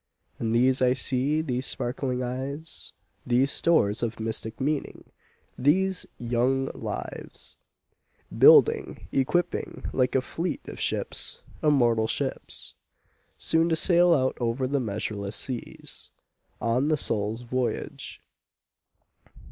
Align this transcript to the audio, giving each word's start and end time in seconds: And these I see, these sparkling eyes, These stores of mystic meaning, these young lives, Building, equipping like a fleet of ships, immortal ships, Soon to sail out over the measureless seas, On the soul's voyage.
And 0.39 0.51
these 0.51 0.81
I 0.81 0.93
see, 0.93 1.41
these 1.43 1.67
sparkling 1.67 2.23
eyes, 2.23 2.91
These 3.23 3.51
stores 3.51 4.01
of 4.01 4.19
mystic 4.19 4.59
meaning, 4.59 5.03
these 5.59 6.07
young 6.17 6.71
lives, 6.73 7.59
Building, 8.35 9.07
equipping 9.11 9.85
like 9.93 10.15
a 10.15 10.21
fleet 10.21 10.67
of 10.67 10.79
ships, 10.79 11.43
immortal 11.61 12.07
ships, 12.07 12.73
Soon 13.37 13.69
to 13.69 13.75
sail 13.75 14.11
out 14.11 14.35
over 14.39 14.65
the 14.65 14.79
measureless 14.79 15.35
seas, 15.35 16.09
On 16.59 16.87
the 16.87 16.97
soul's 16.97 17.41
voyage. 17.41 18.23